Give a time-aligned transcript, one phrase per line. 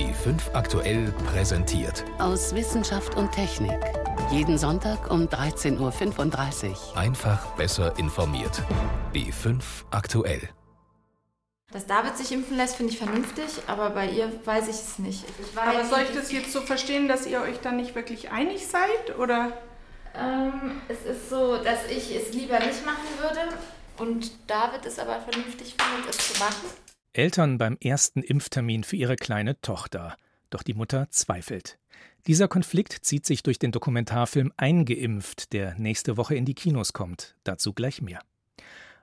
[0.00, 2.06] B5 aktuell präsentiert.
[2.18, 3.78] Aus Wissenschaft und Technik.
[4.30, 6.96] Jeden Sonntag um 13.35 Uhr.
[6.96, 8.62] Einfach besser informiert.
[9.12, 9.60] B5
[9.90, 10.48] aktuell.
[11.70, 15.22] Dass David sich impfen lässt, finde ich vernünftig, aber bei ihr weiß ich es nicht.
[15.38, 18.66] Ich aber soll ich das jetzt so verstehen, dass ihr euch dann nicht wirklich einig
[18.66, 19.18] seid?
[19.18, 19.52] Oder?
[20.14, 23.54] Ähm, es ist so, dass ich es lieber nicht machen würde
[23.98, 26.89] und David es aber vernünftig findet, es zu machen.
[27.12, 30.16] Eltern beim ersten Impftermin für ihre kleine Tochter.
[30.48, 31.78] Doch die Mutter zweifelt.
[32.28, 37.34] Dieser Konflikt zieht sich durch den Dokumentarfilm Eingeimpft, der nächste Woche in die Kinos kommt.
[37.42, 38.20] Dazu gleich mehr.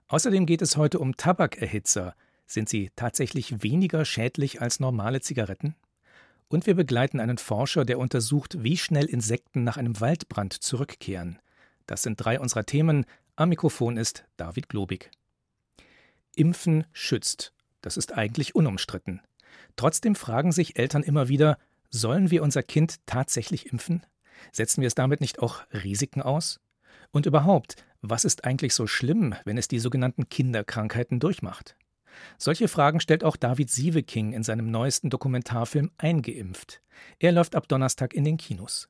[0.08, 2.16] Außerdem geht es heute um Tabakerhitzer.
[2.46, 5.76] Sind sie tatsächlich weniger schädlich als normale Zigaretten?
[6.48, 11.40] Und wir begleiten einen Forscher, der untersucht, wie schnell Insekten nach einem Waldbrand zurückkehren.
[11.88, 13.06] Das sind drei unserer Themen.
[13.36, 15.12] Am Mikrofon ist David Globig.
[16.36, 17.54] Impfen schützt.
[17.88, 19.22] Das ist eigentlich unumstritten.
[19.78, 21.58] Trotzdem fragen sich Eltern immer wieder,
[21.90, 24.06] sollen wir unser Kind tatsächlich impfen?
[24.52, 26.60] Setzen wir es damit nicht auch Risiken aus?
[27.12, 31.78] Und überhaupt, was ist eigentlich so schlimm, wenn es die sogenannten Kinderkrankheiten durchmacht?
[32.38, 36.82] Solche Fragen stellt auch David Sieveking in seinem neuesten Dokumentarfilm Eingeimpft.
[37.20, 38.90] Er läuft ab Donnerstag in den Kinos.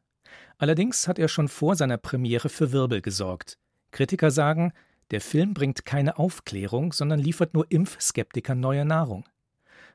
[0.57, 3.59] Allerdings hat er schon vor seiner Premiere für Wirbel gesorgt.
[3.91, 4.73] Kritiker sagen,
[5.11, 9.25] der Film bringt keine Aufklärung, sondern liefert nur Impfskeptikern neue Nahrung.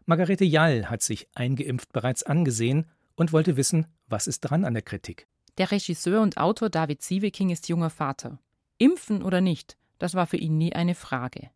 [0.07, 4.83] Margarete Jall hat sich eingeimpft bereits angesehen und wollte wissen, was ist dran an der
[4.83, 5.27] Kritik.
[5.59, 8.39] Der Regisseur und Autor David Sieveking ist junger Vater.
[8.79, 11.51] Impfen oder nicht, das war für ihn nie eine Frage.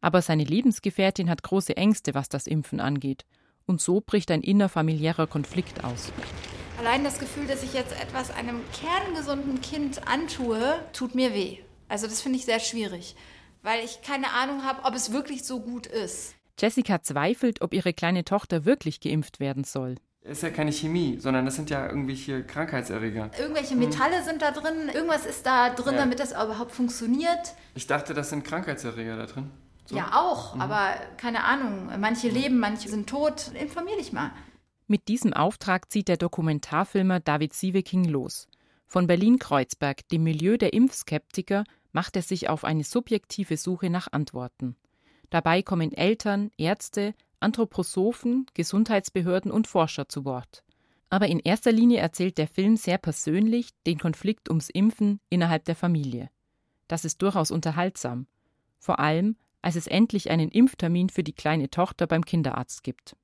[0.00, 3.24] Aber seine Lebensgefährtin hat große Ängste, was das Impfen angeht.
[3.66, 6.12] Und so bricht ein innerfamiliärer Konflikt aus.
[6.78, 11.58] Allein das Gefühl, dass ich jetzt etwas einem kerngesunden Kind antue, tut mir weh.
[11.92, 13.14] Also das finde ich sehr schwierig,
[13.60, 16.34] weil ich keine Ahnung habe, ob es wirklich so gut ist.
[16.58, 19.96] Jessica zweifelt, ob ihre kleine Tochter wirklich geimpft werden soll.
[20.22, 23.32] Es ist ja keine Chemie, sondern das sind ja irgendwelche Krankheitserreger.
[23.38, 26.00] Irgendwelche Metalle sind da drin, irgendwas ist da drin, ja.
[26.00, 27.54] damit das überhaupt funktioniert.
[27.74, 29.50] Ich dachte, das sind Krankheitserreger da drin.
[29.84, 29.94] So?
[29.94, 30.62] Ja, auch, mhm.
[30.62, 31.90] aber keine Ahnung.
[32.00, 32.34] Manche mhm.
[32.34, 33.50] leben, manche sind tot.
[33.60, 34.30] Informier dich mal.
[34.86, 38.48] Mit diesem Auftrag zieht der Dokumentarfilmer David Sieveking los.
[38.86, 44.76] Von Berlin-Kreuzberg, dem Milieu der Impfskeptiker, macht er sich auf eine subjektive Suche nach Antworten.
[45.30, 50.62] Dabei kommen Eltern, Ärzte, Anthroposophen, Gesundheitsbehörden und Forscher zu Wort.
[51.08, 55.76] Aber in erster Linie erzählt der Film sehr persönlich den Konflikt ums Impfen innerhalb der
[55.76, 56.30] Familie.
[56.88, 58.26] Das ist durchaus unterhaltsam.
[58.78, 63.16] Vor allem, als es endlich einen Impftermin für die kleine Tochter beim Kinderarzt gibt.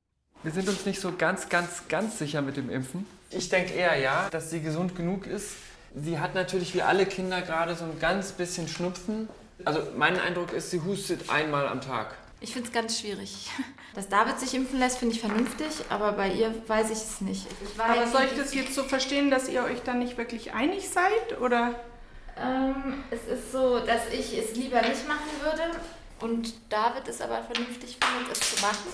[0.43, 3.07] Wir sind uns nicht so ganz, ganz, ganz sicher mit dem Impfen.
[3.31, 5.57] Ich denke eher ja, dass sie gesund genug ist,
[5.95, 9.29] Sie hat natürlich wie alle Kinder gerade so ein ganz bisschen Schnupfen.
[9.65, 12.15] Also mein Eindruck ist, sie hustet einmal am Tag.
[12.41, 13.51] Ich finde es ganz schwierig.
[13.95, 17.47] Dass David sich impfen lässt, finde ich vernünftig, aber bei ihr weiß ich es nicht.
[17.65, 20.89] Ich aber soll ich das jetzt so verstehen, dass ihr euch dann nicht wirklich einig
[20.89, 21.41] seid?
[21.41, 21.75] Oder?
[22.37, 25.63] Ähm, es ist so, dass ich es lieber nicht machen würde
[26.21, 28.93] und David es aber vernünftig findet, es zu machen.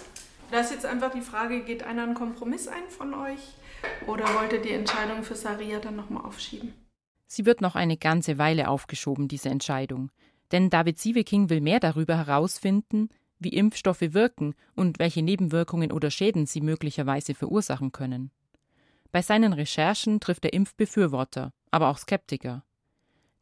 [0.51, 3.41] Da ist jetzt einfach die Frage, geht einer einen Kompromiss ein von euch
[4.07, 6.73] oder wollt ihr die Entscheidung für Saria dann nochmal aufschieben?
[7.27, 10.11] Sie wird noch eine ganze Weile aufgeschoben, diese Entscheidung.
[10.53, 13.09] Denn David Sieveking will mehr darüber herausfinden,
[13.39, 18.31] wie Impfstoffe wirken und welche Nebenwirkungen oder Schäden sie möglicherweise verursachen können.
[19.13, 22.65] Bei seinen Recherchen trifft er Impfbefürworter, aber auch Skeptiker.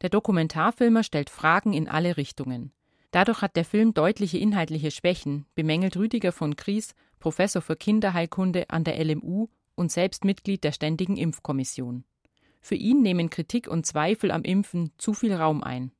[0.01, 2.73] Der Dokumentarfilmer stellt Fragen in alle Richtungen.
[3.11, 8.83] Dadurch hat der Film deutliche inhaltliche Schwächen, bemängelt Rüdiger von Kries, Professor für Kinderheilkunde an
[8.83, 12.03] der LMU und selbst Mitglied der Ständigen Impfkommission.
[12.65, 15.91] Für ihn nehmen Kritik und Zweifel am Impfen zu viel Raum ein.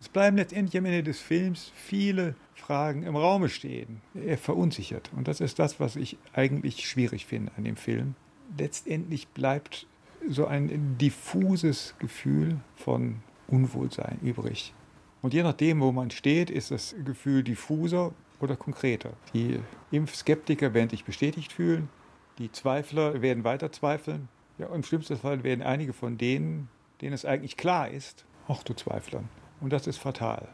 [0.00, 4.00] Es bleiben letztendlich am Ende des Films viele Fragen im Raume stehen.
[4.14, 5.10] Er verunsichert.
[5.14, 8.14] Und das ist das, was ich eigentlich schwierig finde an dem Film.
[8.56, 9.86] Letztendlich bleibt
[10.26, 13.16] so ein diffuses Gefühl von
[13.46, 14.72] Unwohlsein übrig.
[15.20, 19.12] Und je nachdem, wo man steht, ist das Gefühl diffuser oder konkreter.
[19.34, 19.60] Die
[19.90, 21.90] Impfskeptiker werden sich bestätigt fühlen,
[22.38, 26.68] die Zweifler werden weiter zweifeln ja, im schlimmsten Fall werden einige von denen,
[27.00, 29.28] denen es eigentlich klar ist, auch zu Zweiflern.
[29.60, 30.48] Und das ist fatal.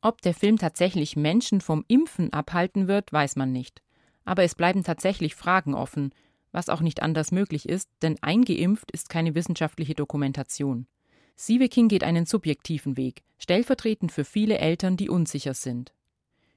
[0.00, 3.82] Ob der Film tatsächlich Menschen vom Impfen abhalten wird, weiß man nicht.
[4.24, 6.14] Aber es bleiben tatsächlich Fragen offen,
[6.52, 10.86] was auch nicht anders möglich ist, denn eingeimpft ist keine wissenschaftliche Dokumentation.
[11.36, 15.92] Sieveking geht einen subjektiven Weg, stellvertretend für viele Eltern, die unsicher sind.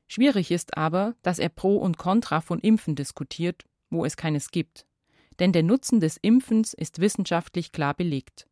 [0.08, 4.86] Schwierig ist aber, dass er Pro und Contra von Impfen diskutiert, wo es keines gibt.
[5.40, 8.48] Denn der Nutzen des Impfens ist wissenschaftlich klar belegt.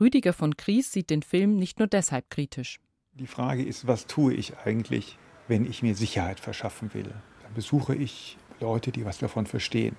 [0.00, 2.80] Rüdiger von Kries sieht den Film nicht nur deshalb kritisch.
[3.14, 5.18] Die Frage ist, was tue ich eigentlich,
[5.48, 7.12] wenn ich mir Sicherheit verschaffen will?
[7.42, 9.96] Dann besuche ich Leute, die was davon verstehen.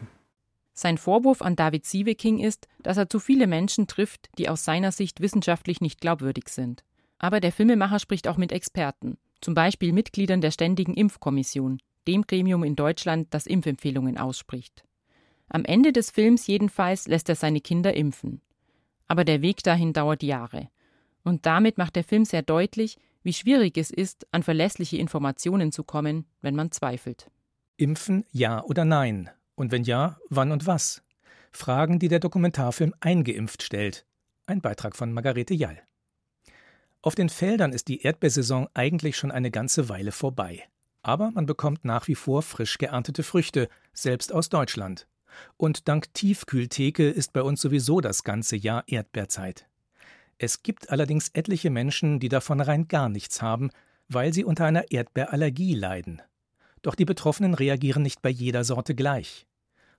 [0.74, 4.94] Sein Vorwurf an David Sieveking ist, dass er zu viele Menschen trifft, die aus seiner
[4.94, 6.86] Sicht wissenschaftlich nicht glaubwürdig sind.
[7.18, 12.64] Aber der Filmemacher spricht auch mit Experten, zum Beispiel Mitgliedern der Ständigen Impfkommission, dem Gremium
[12.64, 14.86] in Deutschland, das Impfempfehlungen ausspricht.
[15.50, 18.42] Am Ende des Films jedenfalls lässt er seine Kinder impfen.
[19.08, 20.70] Aber der Weg dahin dauert Jahre.
[21.24, 25.84] Und damit macht der Film sehr deutlich, wie schwierig es ist, an verlässliche Informationen zu
[25.84, 27.30] kommen, wenn man zweifelt.
[27.78, 29.30] Impfen ja oder nein?
[29.56, 31.02] Und wenn ja, wann und was?
[31.52, 34.06] Fragen, die der Dokumentarfilm Eingeimpft stellt.
[34.46, 35.82] Ein Beitrag von Margarete Jall.
[37.02, 40.64] Auf den Feldern ist die Erdbeersaison eigentlich schon eine ganze Weile vorbei.
[41.02, 45.08] Aber man bekommt nach wie vor frisch geerntete Früchte, selbst aus Deutschland.
[45.58, 49.68] Und dank Tiefkühltheke ist bei uns sowieso das ganze Jahr Erdbeerzeit.
[50.38, 53.72] Es gibt allerdings etliche Menschen, die davon rein gar nichts haben,
[54.08, 56.22] weil sie unter einer Erdbeerallergie leiden.
[56.82, 59.48] Doch die Betroffenen reagieren nicht bei jeder Sorte gleich.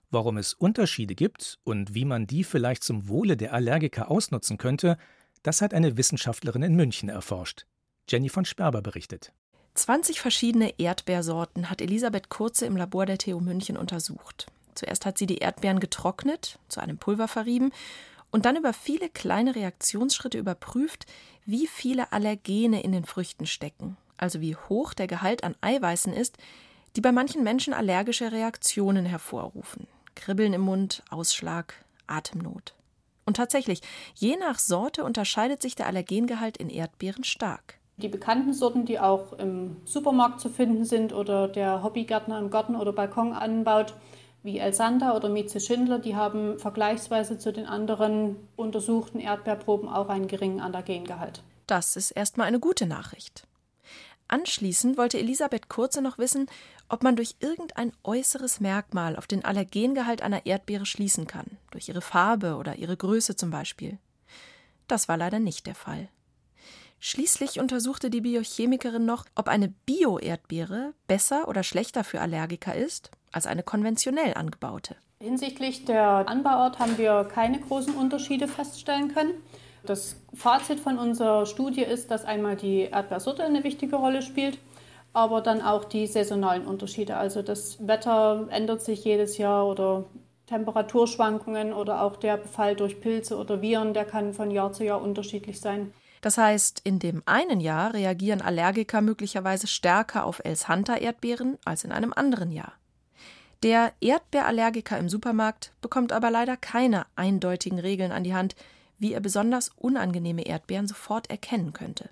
[0.09, 4.97] Warum es Unterschiede gibt und wie man die vielleicht zum Wohle der Allergiker ausnutzen könnte,
[5.43, 7.65] das hat eine Wissenschaftlerin in München erforscht.
[8.09, 9.31] Jenny von Sperber berichtet.
[9.75, 14.47] 20 verschiedene Erdbeersorten hat Elisabeth Kurze im Labor der TU München untersucht.
[14.75, 17.71] Zuerst hat sie die Erdbeeren getrocknet, zu einem Pulver verrieben
[18.31, 21.05] und dann über viele kleine Reaktionsschritte überprüft,
[21.45, 26.37] wie viele Allergene in den Früchten stecken, also wie hoch der Gehalt an Eiweißen ist,
[26.95, 29.87] die bei manchen Menschen allergische Reaktionen hervorrufen.
[30.15, 31.73] Kribbeln im Mund, Ausschlag,
[32.07, 32.73] Atemnot.
[33.25, 33.81] Und tatsächlich,
[34.15, 37.75] je nach Sorte unterscheidet sich der Allergengehalt in Erdbeeren stark.
[37.97, 42.75] Die bekannten Sorten, die auch im Supermarkt zu finden sind oder der Hobbygärtner im Garten
[42.75, 43.93] oder Balkon anbaut,
[44.43, 50.27] wie Elsander oder Mieze Schindler, die haben vergleichsweise zu den anderen untersuchten Erdbeerproben auch einen
[50.27, 51.43] geringen Allergengehalt.
[51.67, 53.47] Das ist erstmal eine gute Nachricht.
[54.27, 56.47] Anschließend wollte Elisabeth Kurze noch wissen,
[56.87, 62.01] ob man durch irgendein äußeres Merkmal auf den Allergengehalt einer Erdbeere schließen kann, durch ihre
[62.01, 63.97] Farbe oder ihre Größe zum Beispiel.
[64.87, 66.07] Das war leider nicht der Fall.
[67.03, 73.47] Schließlich untersuchte die Biochemikerin noch, ob eine Bio-Erdbeere besser oder schlechter für Allergiker ist als
[73.47, 74.95] eine konventionell angebaute.
[75.19, 79.33] Hinsichtlich der Anbauort haben wir keine großen Unterschiede feststellen können.
[79.83, 84.59] Das Fazit von unserer Studie ist, dass einmal die Erdbeersorte eine wichtige Rolle spielt,
[85.11, 87.17] aber dann auch die saisonalen Unterschiede.
[87.17, 90.05] Also das Wetter ändert sich jedes Jahr oder
[90.45, 95.01] Temperaturschwankungen oder auch der Befall durch Pilze oder Viren, der kann von Jahr zu Jahr
[95.01, 95.93] unterschiedlich sein.
[96.21, 101.83] Das heißt, in dem einen Jahr reagieren Allergiker möglicherweise stärker auf Els Hunter Erdbeeren als
[101.83, 102.73] in einem anderen Jahr.
[103.63, 108.55] Der Erdbeerallergiker im Supermarkt bekommt aber leider keine eindeutigen Regeln an die Hand,
[108.97, 112.09] wie er besonders unangenehme Erdbeeren sofort erkennen könnte.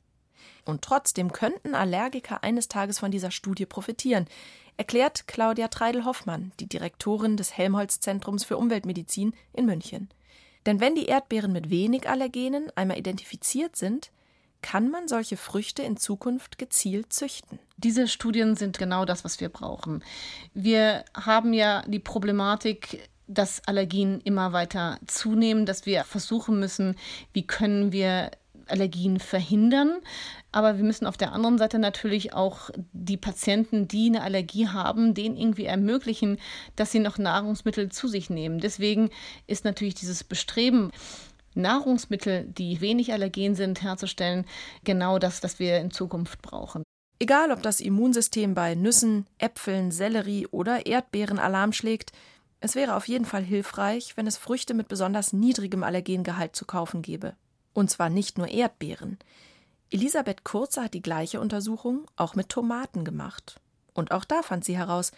[0.66, 4.28] Und trotzdem könnten Allergiker eines Tages von dieser Studie profitieren,
[4.78, 10.10] erklärt Claudia Treidel-Hoffmann, die Direktorin des Helmholtz-Zentrums für Umweltmedizin in München.
[10.66, 14.12] Denn wenn die Erdbeeren mit wenig Allergenen einmal identifiziert sind,
[14.62, 17.60] kann man solche Früchte in Zukunft gezielt züchten.
[17.78, 20.04] Diese Studien sind genau das, was wir brauchen.
[20.54, 26.96] Wir haben ja die Problematik, dass Allergien immer weiter zunehmen, dass wir versuchen müssen,
[27.32, 28.32] wie können wir
[28.72, 30.00] Allergien verhindern.
[30.52, 35.14] Aber wir müssen auf der anderen Seite natürlich auch die Patienten, die eine Allergie haben,
[35.14, 36.40] denen irgendwie ermöglichen,
[36.76, 38.60] dass sie noch Nahrungsmittel zu sich nehmen.
[38.60, 39.10] Deswegen
[39.48, 40.92] ist natürlich dieses Bestreben,
[41.56, 44.46] Nahrungsmittel, die wenig allergen sind, herzustellen,
[44.84, 46.84] genau das, was wir in Zukunft brauchen.
[47.20, 52.14] Egal, ob das Immunsystem bei Nüssen, Äpfeln, Sellerie oder Erdbeeren Alarm schlägt,
[52.62, 57.02] es wäre auf jeden Fall hilfreich, wenn es Früchte mit besonders niedrigem Allergengehalt zu kaufen
[57.02, 57.36] gäbe.
[57.74, 59.18] Und zwar nicht nur Erdbeeren.
[59.92, 63.60] Elisabeth Kurze hat die gleiche Untersuchung auch mit Tomaten gemacht.
[63.94, 65.12] Und auch da fand sie heraus,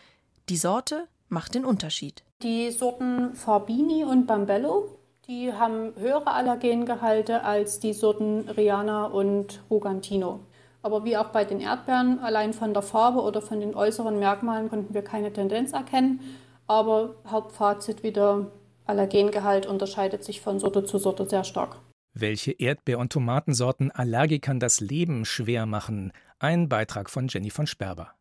[0.49, 2.23] die Sorte macht den Unterschied.
[2.41, 10.39] Die Sorten Farbini und Bambello, die haben höhere Allergengehalte als die Sorten Riana und Rugantino.
[10.81, 14.69] Aber wie auch bei den Erdbeeren, allein von der Farbe oder von den äußeren Merkmalen
[14.69, 16.21] konnten wir keine Tendenz erkennen.
[16.65, 18.47] Aber Hauptfazit wieder,
[18.85, 21.77] Allergengehalt unterscheidet sich von Sorte zu Sorte sehr stark.
[22.13, 26.11] Welche Erdbeer- und Tomatensorten Allergikern das Leben schwer machen.
[26.39, 28.13] Ein Beitrag von Jenny von Sperber.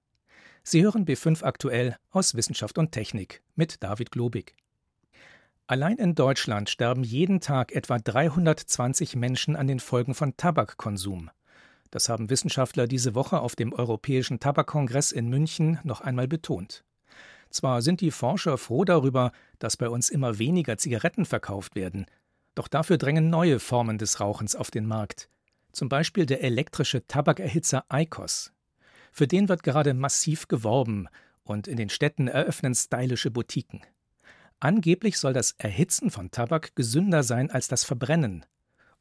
[0.63, 4.55] Sie hören B5 aktuell aus Wissenschaft und Technik mit David Globig.
[5.67, 11.31] Allein in Deutschland sterben jeden Tag etwa 320 Menschen an den Folgen von Tabakkonsum.
[11.91, 16.85] Das haben Wissenschaftler diese Woche auf dem Europäischen Tabakkongress in München noch einmal betont.
[17.51, 22.07] Zwar sind die Forscher froh darüber, dass bei uns immer weniger Zigaretten verkauft werden,
[22.55, 25.29] doch dafür drängen neue Formen des Rauchens auf den Markt.
[25.73, 28.53] Zum Beispiel der elektrische Tabakerhitzer ICOS.
[29.13, 31.09] Für den wird gerade massiv geworben
[31.43, 33.81] und in den Städten eröffnen stylische Boutiquen.
[34.61, 38.45] Angeblich soll das Erhitzen von Tabak gesünder sein als das Verbrennen.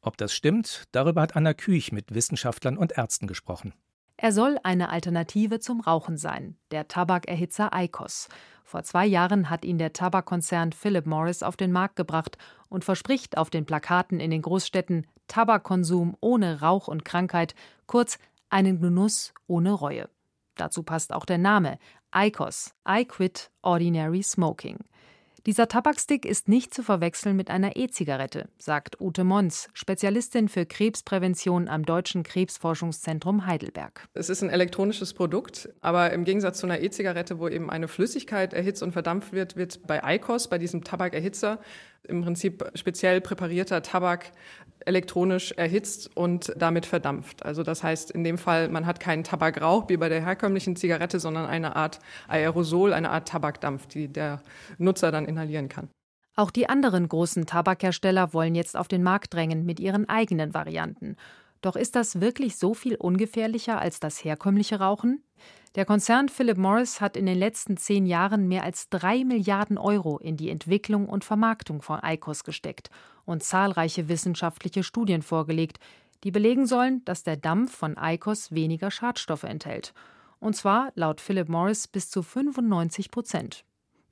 [0.00, 3.74] Ob das stimmt, darüber hat Anna Küch mit Wissenschaftlern und Ärzten gesprochen.
[4.22, 8.28] Er soll eine Alternative zum Rauchen sein, der Tabakerhitzer ICOS.
[8.64, 12.36] Vor zwei Jahren hat ihn der Tabakkonzern Philip Morris auf den Markt gebracht
[12.68, 17.54] und verspricht auf den Plakaten in den Großstädten Tabakkonsum ohne Rauch und Krankheit,
[17.86, 18.18] kurz
[18.50, 20.10] einen Genuss ohne Reue.
[20.54, 21.78] Dazu passt auch der Name
[22.14, 24.80] ICOS, I Quit Ordinary Smoking.
[25.46, 31.66] Dieser Tabakstick ist nicht zu verwechseln mit einer E-Zigarette, sagt Ute Mons, Spezialistin für Krebsprävention
[31.66, 34.06] am Deutschen Krebsforschungszentrum Heidelberg.
[34.12, 38.52] Es ist ein elektronisches Produkt, aber im Gegensatz zu einer E-Zigarette, wo eben eine Flüssigkeit
[38.52, 41.58] erhitzt und verdampft wird, wird bei ICOS, bei diesem Tabakerhitzer,
[42.08, 44.32] im Prinzip speziell präparierter Tabak
[44.86, 47.44] elektronisch erhitzt und damit verdampft.
[47.44, 51.20] Also das heißt in dem Fall, man hat keinen Tabakrauch wie bei der herkömmlichen Zigarette,
[51.20, 54.42] sondern eine Art Aerosol, eine Art Tabakdampf, die der
[54.78, 55.88] Nutzer dann inhalieren kann.
[56.36, 61.16] Auch die anderen großen Tabakhersteller wollen jetzt auf den Markt drängen mit ihren eigenen Varianten.
[61.60, 65.22] Doch ist das wirklich so viel ungefährlicher als das herkömmliche Rauchen?
[65.76, 70.18] Der Konzern Philip Morris hat in den letzten zehn Jahren mehr als drei Milliarden Euro
[70.18, 72.90] in die Entwicklung und Vermarktung von ICOS gesteckt
[73.24, 75.78] und zahlreiche wissenschaftliche Studien vorgelegt,
[76.24, 79.94] die belegen sollen, dass der Dampf von ICOS weniger Schadstoffe enthält.
[80.40, 83.64] Und zwar laut Philip Morris bis zu 95 Prozent.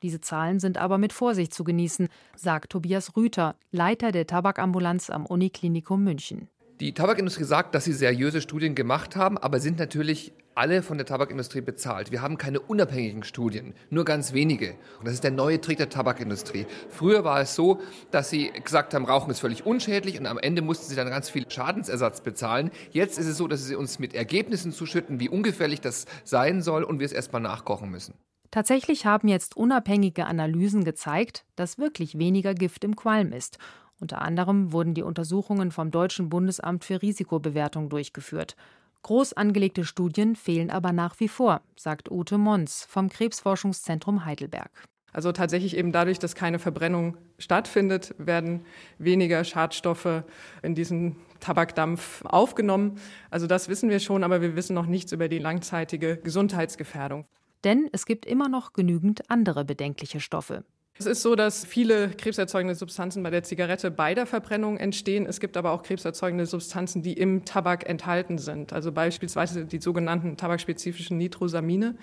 [0.04, 5.26] Diese Zahlen sind aber mit Vorsicht zu genießen, sagt Tobias Rüther, Leiter der Tabakambulanz am
[5.26, 6.46] Uniklinikum München.
[6.78, 11.06] Die Tabakindustrie sagt, dass sie seriöse Studien gemacht haben, aber sind natürlich alle von der
[11.06, 12.10] Tabakindustrie bezahlt.
[12.10, 14.74] Wir haben keine unabhängigen Studien, nur ganz wenige.
[14.98, 16.66] Und das ist der neue Trick der Tabakindustrie.
[16.90, 20.60] Früher war es so, dass sie gesagt haben, Rauchen ist völlig unschädlich und am Ende
[20.60, 22.72] mussten sie dann ganz viel Schadensersatz bezahlen.
[22.90, 26.82] Jetzt ist es so, dass sie uns mit Ergebnissen zuschütten, wie ungefährlich das sein soll
[26.82, 28.14] und wir es erstmal nachkochen müssen.
[28.50, 33.58] Tatsächlich haben jetzt unabhängige Analysen gezeigt, dass wirklich weniger Gift im Qualm ist
[34.00, 38.54] unter anderem wurden die Untersuchungen vom Deutschen Bundesamt für Risikobewertung durchgeführt.
[39.02, 44.70] Groß angelegte Studien fehlen aber nach wie vor, sagt Ute Mons vom Krebsforschungszentrum Heidelberg.
[45.12, 48.64] Also tatsächlich eben dadurch, dass keine Verbrennung stattfindet, werden
[48.98, 50.22] weniger Schadstoffe
[50.62, 53.00] in diesen Tabakdampf aufgenommen.
[53.30, 57.24] Also das wissen wir schon, aber wir wissen noch nichts über die langzeitige Gesundheitsgefährdung.
[57.64, 60.64] Denn es gibt immer noch genügend andere bedenkliche Stoffe.
[61.00, 65.26] Es ist so, dass viele krebserzeugende Substanzen bei der Zigarette bei der Verbrennung entstehen.
[65.26, 68.72] Es gibt aber auch krebserzeugende Substanzen, die im Tabak enthalten sind.
[68.72, 71.94] Also beispielsweise die sogenannten tabakspezifischen Nitrosamine,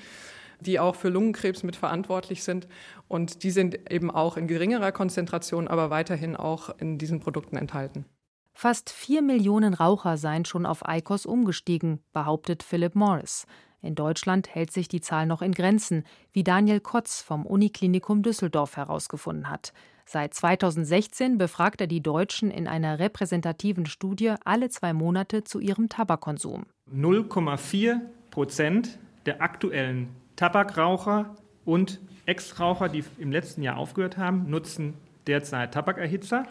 [0.61, 2.69] die auch für Lungenkrebs mitverantwortlich sind.
[3.09, 8.05] Und die sind eben auch in geringerer Konzentration, aber weiterhin auch in diesen Produkten enthalten.
[8.53, 13.45] Fast vier Millionen Raucher seien schon auf ICOS umgestiegen, behauptet Philip Morris.
[13.81, 18.77] In Deutschland hält sich die Zahl noch in Grenzen, wie Daniel Kotz vom Uniklinikum Düsseldorf
[18.77, 19.73] herausgefunden hat.
[20.05, 25.89] Seit 2016 befragt er die Deutschen in einer repräsentativen Studie alle zwei Monate zu ihrem
[25.89, 26.65] Tabakkonsum.
[26.95, 34.93] 0,4 Prozent der aktuellen Tabakraucher und Ex-Raucher, die im letzten Jahr aufgehört haben, nutzen
[35.25, 36.45] derzeit Tabakerhitzer.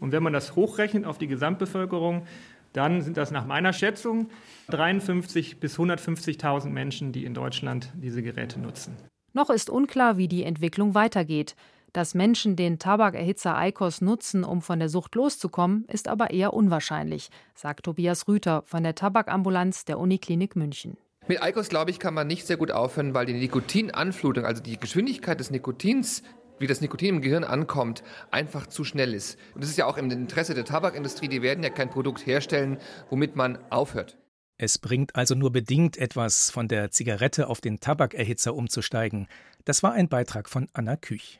[0.00, 2.26] Und wenn man das hochrechnet auf die Gesamtbevölkerung,
[2.72, 4.30] dann sind das nach meiner Schätzung
[4.68, 8.96] 53 bis 150.000 Menschen, die in Deutschland diese Geräte nutzen.
[9.32, 11.54] Noch ist unklar, wie die Entwicklung weitergeht.
[11.92, 17.30] Dass Menschen den Tabakerhitzer ICOS nutzen, um von der Sucht loszukommen, ist aber eher unwahrscheinlich,
[17.54, 20.96] sagt Tobias Rüther von der Tabakambulanz der Uniklinik München.
[21.26, 24.78] Mit ICOS, glaube ich, kann man nicht sehr gut aufhören, weil die Nikotinanflutung, also die
[24.78, 26.22] Geschwindigkeit des Nikotins,
[26.60, 29.38] wie das Nikotin im Gehirn ankommt, einfach zu schnell ist.
[29.54, 31.28] Und das ist ja auch im Interesse der Tabakindustrie.
[31.28, 34.18] Die werden ja kein Produkt herstellen, womit man aufhört.
[34.58, 39.26] Es bringt also nur bedingt etwas, von der Zigarette auf den Tabakerhitzer umzusteigen.
[39.64, 41.38] Das war ein Beitrag von Anna Küch.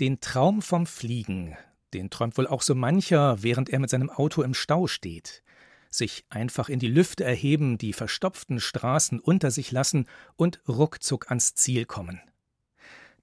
[0.00, 1.56] Den Traum vom Fliegen,
[1.94, 5.44] den träumt wohl auch so mancher, während er mit seinem Auto im Stau steht.
[5.88, 11.54] Sich einfach in die Lüfte erheben, die verstopften Straßen unter sich lassen und ruckzuck ans
[11.54, 12.20] Ziel kommen.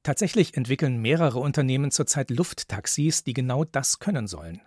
[0.07, 4.61] Tatsächlich entwickeln mehrere Unternehmen zurzeit Lufttaxis, die genau das können sollen.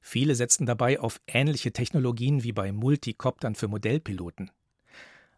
[0.00, 4.52] Viele setzen dabei auf ähnliche Technologien wie bei Multikoptern für Modellpiloten.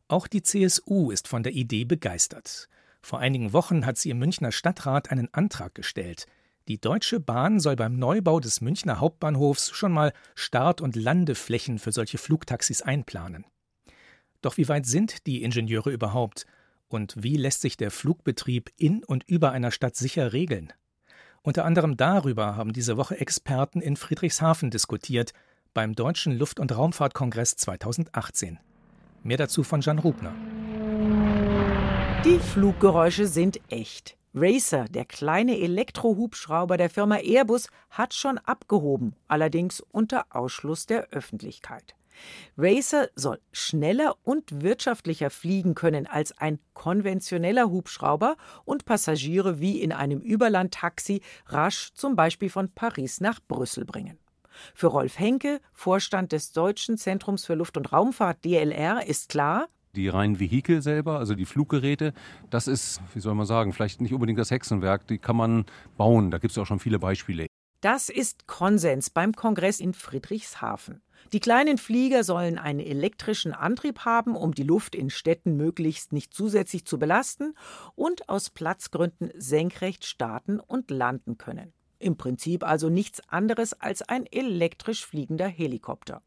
[0.08, 2.68] Auch die CSU ist von der Idee begeistert.
[3.00, 6.26] Vor einigen Wochen hat sie im Münchner Stadtrat einen Antrag gestellt.
[6.68, 11.92] Die Deutsche Bahn soll beim Neubau des Münchner Hauptbahnhofs schon mal Start- und Landeflächen für
[11.92, 13.46] solche Flugtaxis einplanen.
[14.42, 16.44] Doch wie weit sind die Ingenieure überhaupt?
[16.90, 20.72] Und wie lässt sich der Flugbetrieb in und über einer Stadt sicher regeln?
[21.40, 25.32] Unter anderem darüber haben diese Woche Experten in Friedrichshafen diskutiert
[25.72, 28.58] beim Deutschen Luft- und Raumfahrtkongress 2018.
[29.22, 30.34] Mehr dazu von Jan Rubner.
[32.24, 34.16] Die Fluggeräusche sind echt.
[34.34, 41.94] Racer, der kleine Elektrohubschrauber der Firma Airbus, hat schon abgehoben, allerdings unter Ausschluss der Öffentlichkeit.
[42.56, 49.92] Racer soll schneller und wirtschaftlicher fliegen können als ein konventioneller Hubschrauber und Passagiere wie in
[49.92, 54.18] einem Überlandtaxi rasch zum Beispiel von Paris nach Brüssel bringen.
[54.74, 60.08] Für Rolf Henke, Vorstand des Deutschen Zentrums für Luft- und Raumfahrt DLR, ist klar, die
[60.08, 62.12] reinen Vehikel selber, also die Fluggeräte,
[62.48, 65.64] das ist, wie soll man sagen, vielleicht nicht unbedingt das Hexenwerk, die kann man
[65.96, 66.30] bauen.
[66.30, 67.46] Da gibt es auch schon viele Beispiele.
[67.80, 71.02] Das ist Konsens beim Kongress in Friedrichshafen.
[71.32, 76.34] Die kleinen Flieger sollen einen elektrischen Antrieb haben, um die Luft in Städten möglichst nicht
[76.34, 77.54] zusätzlich zu belasten
[77.94, 81.72] und aus Platzgründen senkrecht starten und landen können.
[81.98, 86.22] Im Prinzip also nichts anderes als ein elektrisch fliegender Helikopter.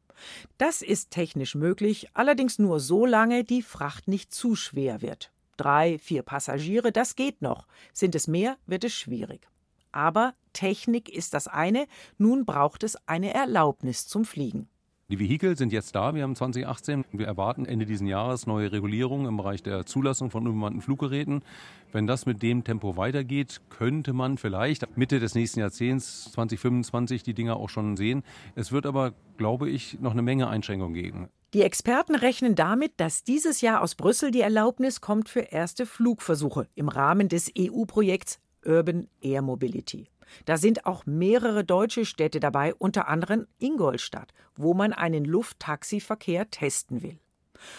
[0.58, 5.32] Das ist technisch möglich, allerdings nur so lange die Fracht nicht zu schwer wird.
[5.58, 7.68] Drei, vier Passagiere, das geht noch.
[7.92, 9.48] Sind es mehr, wird es schwierig.
[9.92, 14.68] Aber Technik ist das eine, nun braucht es eine Erlaubnis zum Fliegen.
[15.14, 16.16] Die Vehikel sind jetzt da.
[16.16, 17.06] Wir haben 2018.
[17.12, 21.44] Wir erwarten Ende dieses Jahres neue Regulierungen im Bereich der Zulassung von unbemannten Fluggeräten.
[21.92, 27.36] Wenn das mit dem Tempo weitergeht, könnte man vielleicht Mitte des nächsten Jahrzehnts, 2025, die
[27.36, 28.24] Dinger auch schon sehen.
[28.56, 31.30] Es wird aber, glaube ich, noch eine Menge Einschränkungen geben.
[31.54, 36.68] Die Experten rechnen damit, dass dieses Jahr aus Brüssel die Erlaubnis kommt für erste Flugversuche
[36.74, 40.10] im Rahmen des EU-Projekts Urban Air Mobility.
[40.46, 47.02] Da sind auch mehrere deutsche Städte dabei, unter anderem Ingolstadt, wo man einen Lufttaxiverkehr testen
[47.04, 47.20] will.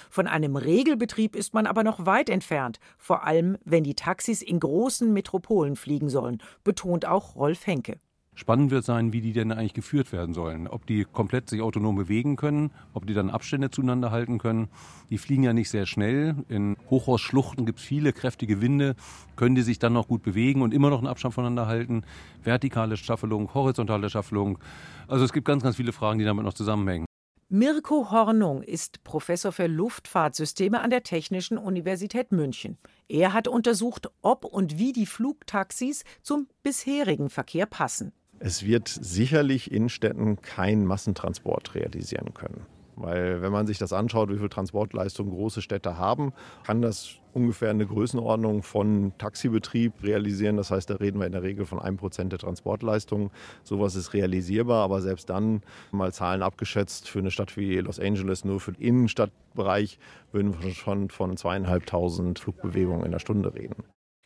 [0.08, 4.60] Von einem Regelbetrieb ist man aber noch weit entfernt, vor allem wenn die Taxis in
[4.60, 7.98] großen Metropolen fliegen sollen, betont auch Rolf Henke.
[8.36, 10.66] Spannend wird sein, wie die denn eigentlich geführt werden sollen.
[10.66, 14.68] Ob die komplett sich autonom bewegen können, ob die dann Abstände zueinander halten können.
[15.10, 16.34] Die fliegen ja nicht sehr schnell.
[16.48, 18.96] In Hochhausschluchten gibt es viele kräftige Winde.
[19.36, 22.02] Können die sich dann noch gut bewegen und immer noch einen Abstand voneinander halten?
[22.42, 24.58] Vertikale Staffelung, horizontale Staffelung.
[25.06, 27.06] Also es gibt ganz, ganz viele Fragen, die damit noch zusammenhängen.
[27.50, 32.78] Mirko Hornung ist Professor für Luftfahrtsysteme an der Technischen Universität München.
[33.06, 38.12] Er hat untersucht, ob und wie die Flugtaxis zum bisherigen Verkehr passen.
[38.46, 42.66] Es wird sicherlich in Städten keinen Massentransport realisieren können.
[42.94, 47.70] Weil wenn man sich das anschaut, wie viel Transportleistung große Städte haben, kann das ungefähr
[47.70, 50.58] eine Größenordnung von Taxibetrieb realisieren.
[50.58, 53.30] Das heißt, da reden wir in der Regel von einem Prozent der Transportleistung.
[53.62, 58.44] Sowas ist realisierbar, aber selbst dann mal Zahlen abgeschätzt für eine Stadt wie Los Angeles,
[58.44, 59.98] nur für den Innenstadtbereich,
[60.32, 63.84] würden wir schon von zweieinhalbtausend Flugbewegungen in der Stunde reden.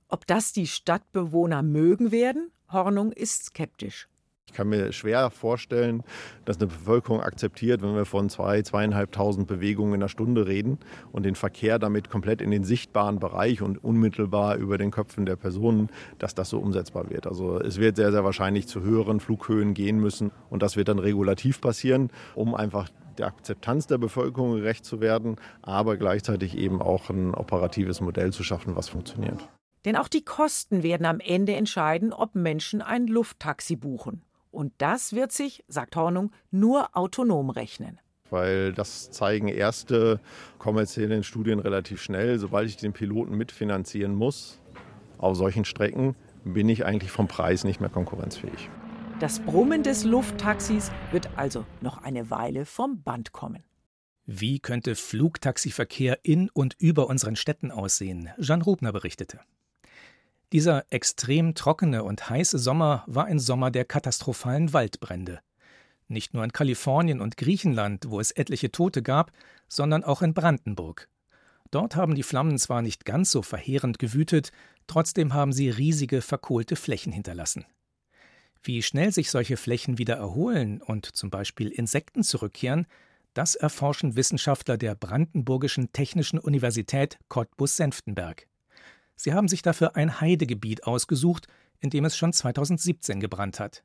[0.09, 2.51] Ob das die Stadtbewohner mögen werden?
[2.73, 4.09] Hornung ist skeptisch.
[4.47, 6.03] Ich kann mir schwer vorstellen,
[6.47, 10.79] dass eine Bevölkerung akzeptiert, wenn wir von zwei, zweieinhalbtausend Bewegungen in der Stunde reden
[11.13, 15.37] und den Verkehr damit komplett in den sichtbaren Bereich und unmittelbar über den Köpfen der
[15.37, 17.27] Personen, dass das so umsetzbar wird.
[17.27, 20.99] Also es wird sehr, sehr wahrscheinlich zu höheren Flughöhen gehen müssen und das wird dann
[20.99, 27.11] regulativ passieren, um einfach der Akzeptanz der Bevölkerung gerecht zu werden, aber gleichzeitig eben auch
[27.11, 29.47] ein operatives Modell zu schaffen, was funktioniert.
[29.85, 34.23] Denn auch die Kosten werden am Ende entscheiden, ob Menschen ein Lufttaxi buchen.
[34.51, 38.01] Und das wird sich, sagt Hornung, nur autonom rechnen.
[38.31, 40.21] Weil das zeigen erste
[40.59, 42.39] kommerzielle Studien relativ schnell.
[42.39, 44.61] Sobald ich den Piloten mitfinanzieren muss,
[45.19, 46.15] auf solchen Strecken,
[46.45, 48.69] bin ich eigentlich vom Preis nicht mehr konkurrenzfähig.
[49.21, 53.65] Das Brummen des Lufttaxis wird also noch eine Weile vom Band kommen.
[54.27, 58.29] Wie könnte Flugtaxiverkehr in und über unseren Städten aussehen?
[58.39, 59.41] Jan Rubner berichtete.
[60.53, 65.41] Dieser extrem trockene und heiße Sommer war ein Sommer der katastrophalen Waldbrände.
[66.09, 69.31] Nicht nur in Kalifornien und Griechenland, wo es etliche Tote gab,
[69.69, 71.11] sondern auch in Brandenburg.
[71.71, 74.51] Dort haben die Flammen zwar nicht ganz so verheerend gewütet,
[74.87, 77.67] trotzdem haben sie riesige verkohlte Flächen hinterlassen.
[78.63, 82.87] Wie schnell sich solche Flächen wieder erholen und zum Beispiel Insekten zurückkehren,
[83.35, 88.47] das erforschen Wissenschaftler der Brandenburgischen Technischen Universität Cottbus-Senftenberg.
[89.21, 91.49] Sie haben sich dafür ein Heidegebiet ausgesucht,
[91.81, 93.83] in dem es schon 2017 gebrannt hat.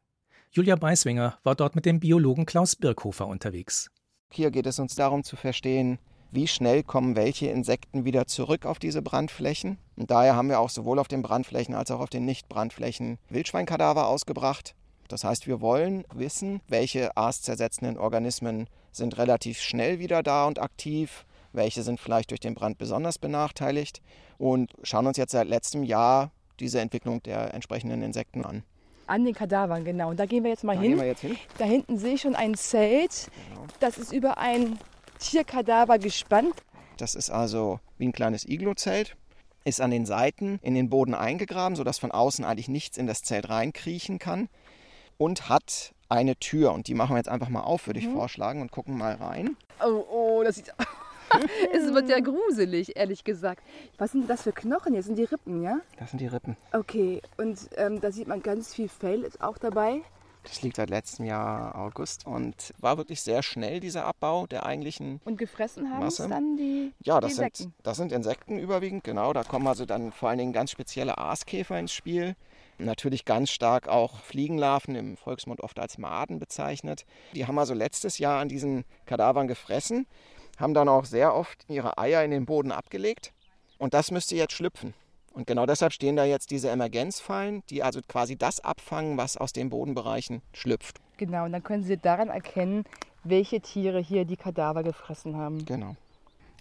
[0.52, 3.90] Julia Beiswinger war dort mit dem Biologen Klaus Birkhofer unterwegs.
[4.32, 5.98] Hier geht es uns darum zu verstehen,
[6.30, 9.80] wie schnell kommen welche Insekten wieder zurück auf diese Brandflächen.
[9.96, 14.08] Und daher haben wir auch sowohl auf den Brandflächen als auch auf den Nicht-Brandflächen Wildschweinkadaver
[14.08, 14.76] ausgebracht.
[15.08, 21.26] Das heißt, wir wollen wissen, welche aaszersetzenden Organismen sind relativ schnell wieder da und aktiv,
[21.54, 24.02] welche sind vielleicht durch den Brand besonders benachteiligt
[24.38, 28.64] und schauen uns jetzt seit letztem Jahr diese Entwicklung der entsprechenden Insekten an.
[29.08, 30.10] An den Kadavern, genau.
[30.10, 30.98] Und da gehen wir jetzt mal da hin.
[30.98, 31.38] Jetzt hin.
[31.58, 33.30] Da hinten sehe ich schon ein Zelt.
[33.50, 33.68] Genau.
[33.80, 34.80] Das ist über ein
[35.20, 36.54] Tierkadaver gespannt.
[36.98, 39.18] Das ist also wie ein kleines Iglo-Zelt.
[39.66, 43.24] ist an den Seiten in den Boden eingegraben, sodass von außen eigentlich nichts in das
[43.24, 44.50] Zelt reinkriechen kann
[45.18, 46.74] und hat eine Tür.
[46.74, 48.14] Und die machen wir jetzt einfach mal auf, würde ich mhm.
[48.14, 49.58] vorschlagen, und gucken mal rein.
[49.84, 50.74] Oh, oh, das sieht.
[51.74, 53.64] es wird ja gruselig, ehrlich gesagt.
[53.98, 54.94] Was sind das für Knochen?
[54.94, 55.80] Hier sind die Rippen, ja?
[56.00, 56.58] Das sind die Rippen.
[56.72, 60.02] Okay, und ähm, da sieht man ganz viel Fell, ist auch dabei.
[60.44, 65.22] Das liegt seit letztem Jahr August und war wirklich sehr schnell dieser Abbau der eigentlichen
[65.24, 67.74] Und gefressen haben es dann die Ja, das, die sind, Insekten.
[67.82, 69.32] das sind Insekten überwiegend, genau.
[69.32, 72.36] Da kommen also dann vor allen Dingen ganz spezielle Aaskäfer ins Spiel.
[72.78, 77.06] Natürlich ganz stark auch Fliegenlarven, im Volksmund oft als Maden bezeichnet.
[77.34, 80.08] Die haben also letztes Jahr an diesen Kadavern gefressen,
[80.58, 83.34] haben dann auch sehr oft ihre Eier in den Boden abgelegt.
[83.78, 84.94] Und das müsste jetzt schlüpfen.
[85.34, 89.52] Und genau deshalb stehen da jetzt diese Emergenzfallen, die also quasi das abfangen, was aus
[89.52, 91.02] den Bodenbereichen schlüpft.
[91.18, 92.86] Genau, und dann können Sie daran erkennen,
[93.24, 95.66] welche Tiere hier die Kadaver gefressen haben.
[95.66, 95.96] Genau.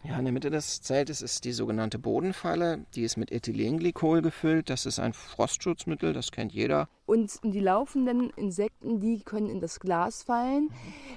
[0.04, 2.84] Ja, in der Mitte des Zeltes ist die sogenannte Bodenfalle.
[2.96, 4.68] Die ist mit Ethylenglycol gefüllt.
[4.68, 6.88] Das ist ein Frostschutzmittel, das kennt jeder.
[7.06, 10.70] Und die laufenden Insekten, die können in das Glas fallen.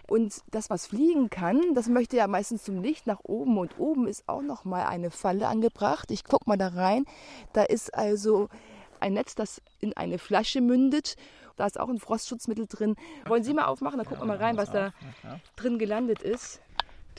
[0.07, 3.57] Und das, was fliegen kann, das möchte ja meistens zum Licht nach oben.
[3.57, 6.11] Und oben ist auch noch mal eine Falle angebracht.
[6.11, 7.05] Ich guck mal da rein.
[7.53, 8.49] Da ist also
[8.99, 11.15] ein Netz, das in eine Flasche mündet.
[11.55, 12.95] Da ist auch ein Frostschutzmittel drin.
[13.25, 13.97] Wollen Sie mal aufmachen?
[13.97, 14.93] Dann gucken wir mal rein, was da
[15.55, 16.61] drin gelandet ist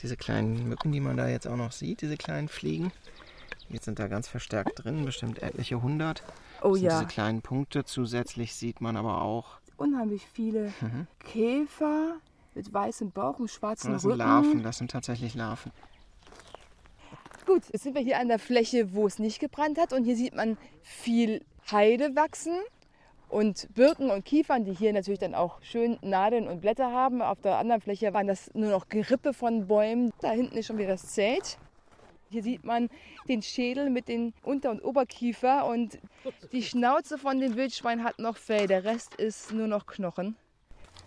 [0.01, 2.91] diese kleinen Mücken, die man da jetzt auch noch sieht, diese kleinen Fliegen.
[3.69, 6.23] Jetzt sind da ganz verstärkt drin, bestimmt etliche hundert.
[6.61, 6.99] Oh das sind ja.
[6.99, 7.83] Diese kleinen Punkte.
[7.83, 11.07] Zusätzlich sieht man aber auch unheimlich viele Mhm.
[11.19, 12.15] Käfer
[12.55, 14.19] mit weißem Bauch und schwarzen das sind Rücken.
[14.19, 14.63] Larven.
[14.63, 15.71] Das sind tatsächlich Larven.
[17.45, 20.15] Gut, jetzt sind wir hier an der Fläche, wo es nicht gebrannt hat und hier
[20.15, 22.57] sieht man viel Heide wachsen
[23.29, 27.21] und Birken und Kiefern, die hier natürlich dann auch schön Nadeln und Blätter haben.
[27.21, 30.13] Auf der anderen Fläche waren das nur noch Gerippe von Bäumen.
[30.21, 31.57] Da hinten ist schon wieder das Zelt.
[32.29, 32.89] Hier sieht man
[33.29, 35.97] den Schädel mit den Unter- und Oberkiefer und
[36.51, 38.67] die Schnauze von dem Wildschwein hat noch Fell.
[38.67, 40.35] Der Rest ist nur noch Knochen.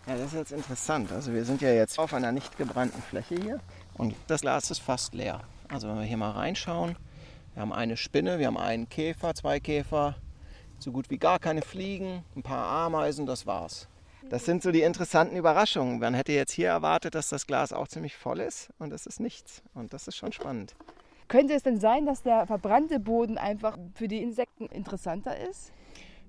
[0.07, 1.11] Ja, das ist jetzt interessant.
[1.11, 3.59] Also wir sind ja jetzt auf einer nicht gebrannten Fläche hier
[3.95, 5.41] und das Glas ist fast leer.
[5.69, 6.95] Also wenn wir hier mal reinschauen,
[7.53, 10.15] wir haben eine Spinne, wir haben einen Käfer, zwei Käfer,
[10.81, 13.87] so gut wie gar keine Fliegen, ein paar Ameisen, das war's.
[14.29, 15.99] Das sind so die interessanten Überraschungen.
[15.99, 19.19] Man hätte jetzt hier erwartet, dass das Glas auch ziemlich voll ist und das ist
[19.19, 19.61] nichts.
[19.73, 20.75] Und das ist schon spannend.
[21.27, 25.71] Könnte es denn sein, dass der verbrannte Boden einfach für die Insekten interessanter ist?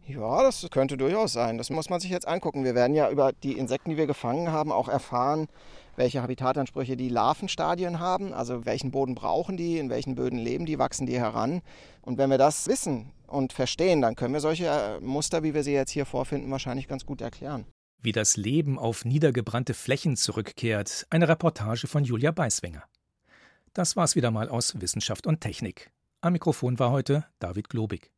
[0.07, 1.59] Ja, das könnte durchaus sein.
[1.59, 2.65] Das muss man sich jetzt angucken.
[2.65, 5.49] Wir werden ja über die Insekten, die wir gefangen haben, auch erfahren,
[5.97, 10.79] welche Habitatansprüche die Larvenstadien haben, also welchen Boden brauchen die, in welchen Böden leben die,
[10.79, 11.63] wachsen die heran.
[12.03, 15.63] Und wenn wir das wissen und verstehen, dann können wir solche äh, Muster, wie wir
[15.63, 17.67] sie jetzt hier vorfinden, wahrscheinlich ganz gut erklären.
[18.01, 22.83] Wie das Leben auf niedergebrannte Flächen zurückkehrt, eine Reportage von Julia Beiswenger.
[23.75, 25.93] Das war's wieder mal aus Wissenschaft und Technik.
[26.21, 28.11] Am Mikrofon war heute David Globig.